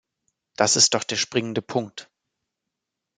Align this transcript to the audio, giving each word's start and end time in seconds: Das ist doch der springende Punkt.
Das 0.55 0.77
ist 0.77 0.95
doch 0.95 1.03
der 1.03 1.15
springende 1.17 1.61
Punkt. 1.61 2.09